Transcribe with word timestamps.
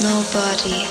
nobody. 0.00 0.88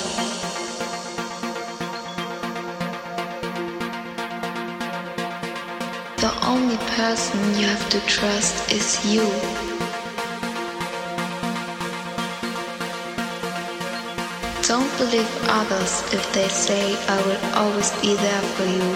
The 6.21 6.31
only 6.45 6.77
person 6.93 7.39
you 7.57 7.65
have 7.65 7.89
to 7.89 7.99
trust 8.05 8.71
is 8.71 8.87
you. 9.03 9.25
Don't 14.69 14.91
believe 14.99 15.31
others 15.49 15.93
if 16.13 16.23
they 16.33 16.47
say 16.49 16.95
I 17.07 17.17
will 17.25 17.43
always 17.61 17.89
be 18.03 18.13
there 18.15 18.45
for 18.53 18.65
you. 18.77 18.89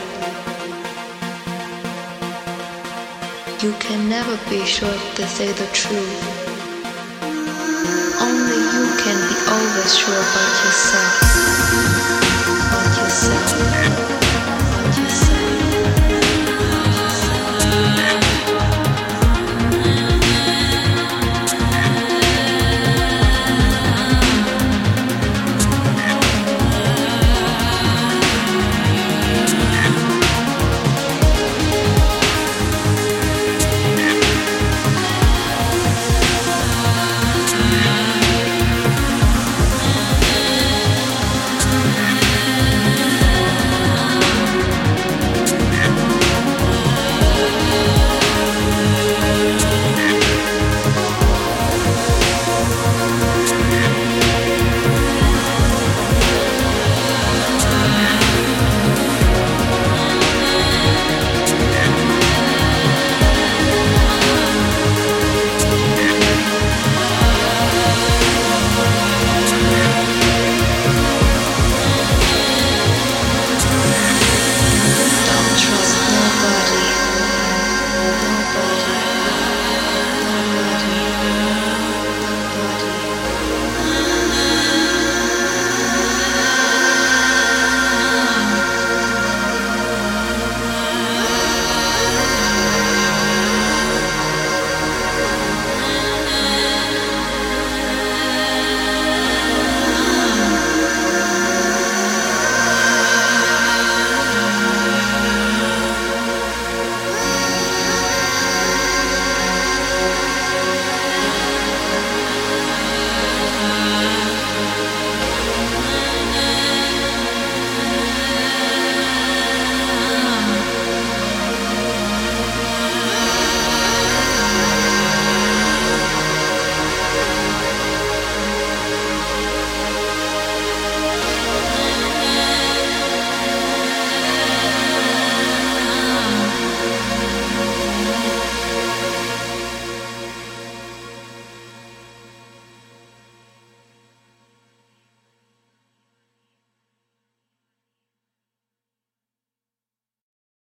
You 3.64 3.74
can 3.80 4.08
never 4.08 4.38
be 4.52 4.64
sure 4.66 4.94
if 4.94 5.16
they 5.18 5.26
say 5.26 5.52
the 5.52 5.70
truth. 5.74 6.20
Only 8.22 8.60
you 8.76 8.86
can 9.04 9.18
be 9.30 9.39
always 9.52 9.98
sure 9.98 10.14
about 10.14 10.64
yourself. 10.64 11.59